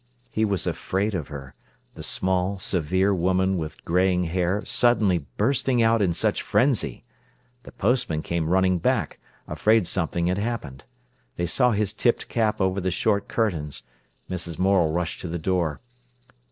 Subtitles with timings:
[0.31, 6.11] He was afraid of her—the small, severe woman with graying hair suddenly bursting out in
[6.11, 7.03] such frenzy.
[7.61, 10.85] The postman came running back, afraid something had happened.
[11.35, 13.83] They saw his tipped cap over the short curtains.
[14.27, 14.57] Mrs.
[14.57, 15.81] Morel rushed to the door.